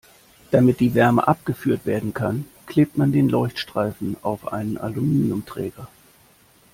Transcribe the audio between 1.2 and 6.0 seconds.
abgeführt werden kann, klebt man den Leuchtstreifen auf einen Aluminiumträger.